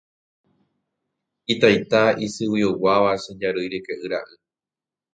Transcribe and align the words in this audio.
Itaita 1.53 2.01
isyguioguáva 2.25 3.11
che 3.23 3.31
jarýi 3.39 3.67
ryke'y 3.73 4.05
ra'y. 4.11 4.33